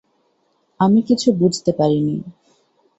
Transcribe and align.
আমি 0.79 0.99
কিছু 1.01 1.27
বুঝতে 1.33 1.71
পারি 1.71 1.99
নি। 2.01 2.15